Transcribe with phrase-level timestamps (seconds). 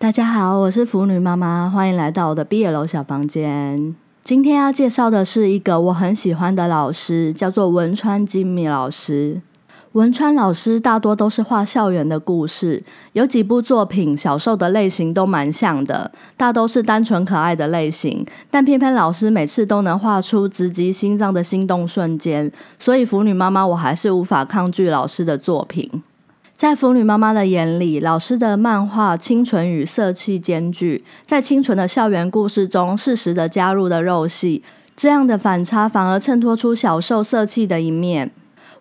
[0.00, 3.96] 大家好，我是腐女妈妈，欢迎来到我的毕业楼小房间。
[4.22, 9.42] 今天要介绍的是一个我很喜欢的老师，叫做文川金米老师。
[9.92, 12.80] 文川老师大多都是画校园的故事，
[13.14, 18.24] 有几部作品小受的类型都蛮像的，大都是单纯可爱的类型。
[18.48, 25.90] 但偏偏老师每次都能画出直击心脏的心动瞬间，所以腐女妈妈我还是无法抗拒老师的作品。
[26.58, 34.64] 在腐女妈妈的眼里，老师的漫画清纯与色气兼具，在清纯的校园故事中适时的加入了肉戏，
[34.96, 38.32] 这样的反差反而衬托出小受色气的一面。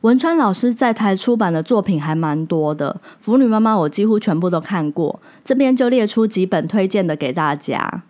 [0.01, 8.01] 文川老师在台出版的作品还蛮多的，腐女妈妈我几乎全部都看过，这边就列出几本推荐的给大家。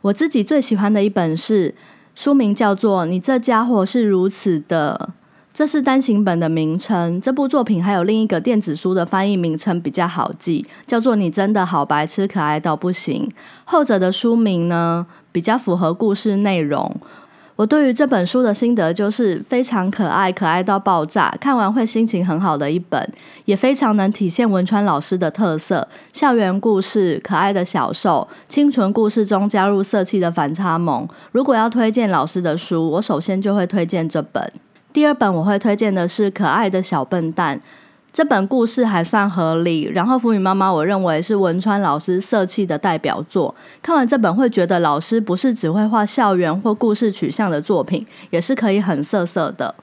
[0.00, 1.72] 我自己最喜欢的一本是
[2.16, 5.10] 书名叫做《你这家伙是如此的》，
[5.54, 7.20] 这是单行本的名称。
[7.20, 13.28] 这部作品还有另一个电子书的翻译名称比较好记，叫做《你真的好白痴可爱到不行》。
[13.64, 16.92] 后者的书名呢比较符合故事内容。
[17.54, 23.12] 我对于这本书的心得就是非常可爱，可爱到爆炸，看完会心情很好的一本，
[23.44, 31.06] 也非常能体现文川老师的特色：校园故事、可爱的小受、清纯故事中加入色气的反差萌。
[31.30, 34.52] 如果要推荐老师的书，我首先就会推荐这本。
[34.94, 37.58] 第二本我会推荐的是《可爱的小笨蛋》。
[38.12, 43.52] 这本故事还算合理，然后浮云妈妈我认为是文川老师色气的代表作。
[43.82, 49.74] 看完这本会觉得老师不是只会画校园或故事取向的作品，也是可以很色色的。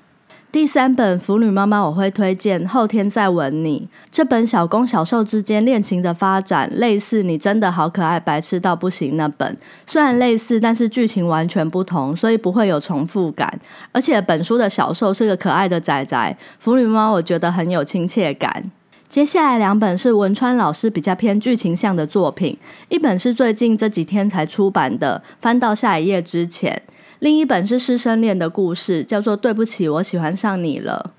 [0.51, 9.57] 第三本腐女妈妈我会推荐《后天再吻你》这本小攻小受之间恋情的发展，类似你真的好可爱白痴到不行那本，
[9.87, 13.57] 虽然类似，但是剧情完全不同，所以不会有重复感。
[13.93, 18.69] 而且本书的小受是个可爱的仔仔，腐女妈妈我觉得很有亲切感。
[19.07, 22.57] 接下来两本是文川老师比较偏剧情向的作品，
[22.89, 26.81] 一本是最近这几天才出版的，翻到下一页之前。
[27.21, 31.11] 另一本是师生恋的故事，叫做《对不起，我喜欢上你了》。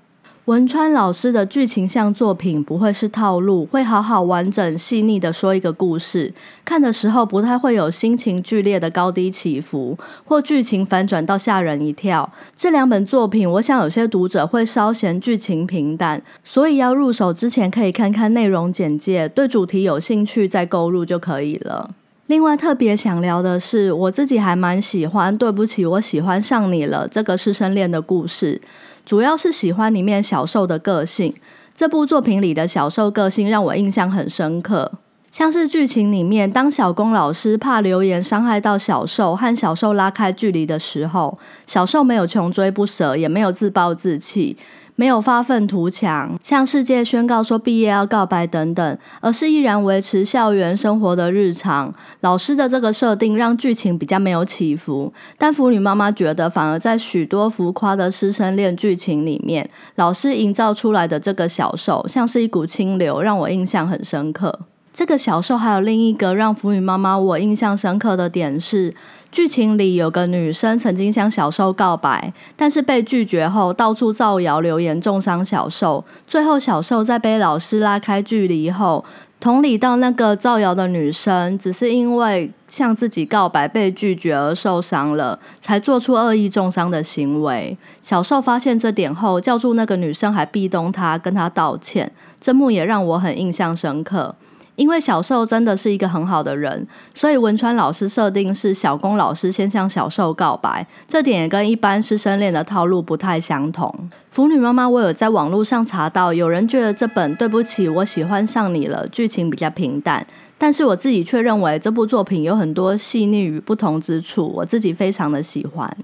[0.43, 6.33] 文川老师的剧情向作品不会是套路，会好好完整细腻的说一个故事。
[6.65, 12.29] 看的时候不太会有心情剧烈的高低起伏，或剧情反转到吓人一跳。
[12.53, 21.91] 这两本作品，我想有些读者会稍嫌剧情平淡，所以要入手之前可以看看内容简介，对主题有兴趣再购入就可以了。
[22.27, 25.35] 另外特别想聊的是，我自己还蛮喜欢。
[25.37, 27.05] 对不起，我喜欢上你了。
[27.07, 28.61] 这个师生恋的故事，
[29.05, 31.33] 主要是喜欢里面小受的个性。
[31.75, 34.89] 这部作品里的小受个性让我印象很深刻，
[35.31, 44.55] 像是剧情里面，当小公老师怕留言伤害到小受，和小受拉开距离的时候，小受没有穷追不舍，也没有自暴自弃。
[44.95, 51.93] 没有发愤图强，向世界宣告说毕业要告白等等，而是依然维持校园生活的日常。
[52.21, 64.59] 老师的这个设定让剧情比较没有起伏，但腐女妈妈觉得反而在许多浮夸的师生恋剧情里面，老师营造出来的这个小受像是一股清流，让我印象很深刻。
[64.93, 68.93] 这个小受还有另一个让腐女妈妈我印象深刻的点是。
[69.33, 76.05] 剧情里有个女生曾经向小受告白，但是被拒绝后到处造谣留言重伤小受。
[76.27, 79.03] 最后小受在被老师拉开距离后，
[79.39, 87.75] 同理到那个造谣的女生，只是因为向自己告白被拒绝而受伤了，才做出恶意重伤的行为。
[88.03, 92.11] 小受发现这点后，叫住那个女生还壁咚她，跟她道歉。
[92.39, 94.35] 这幕也让我很印象深刻。
[94.75, 103.93] 因为小受真的是一个很好的人，所以文川老师设定是小公老师先向小受告白，这点也跟一般师生恋的套路不太相同。
[104.31, 110.25] 腐女妈妈，我有在网络上查到，有人觉得这本对不起，我喜欢上你了，剧情比较平淡，
[110.57, 115.97] 但是我自己却认为这部作品有很多细腻与不同之处，我自己非常的喜欢。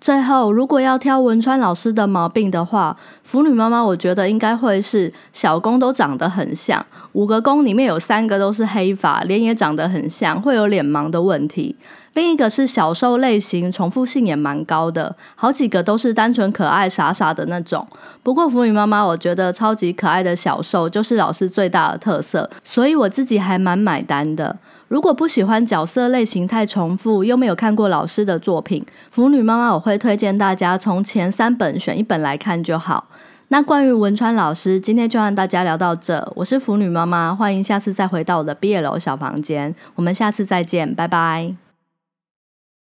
[0.00, 11.76] 最后，如果要挑文川老师的毛病的话，腐女妈妈我觉得应该会是小公都长得很像，五个公里面有三个都是黑发，脸也长得很像，会有脸盲的问题。
[12.14, 17.86] 另一个是小受类型重复性也蛮高的，好几个都是单纯可爱傻傻的那种。
[18.22, 24.56] 不过腐女妈妈我觉得超级可爱的小受就是老师最大的特色，所以我自己还蛮买单的。
[24.90, 33.06] 如果不喜欢角色类型太重复，又没有看过老师的作品，腐女妈妈我会推荐大家从前三本选一本来看就好。
[33.48, 36.32] 那关于文川老师，今天就和大家聊到这。
[36.34, 41.69] 我是腐女妈妈，欢迎下次再回到我的毕业楼小房间，我们下次再见，拜拜。